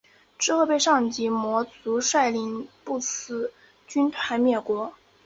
[0.39, 3.51] 之后被上级魔族率领不死者
[3.85, 4.95] 军团灭国。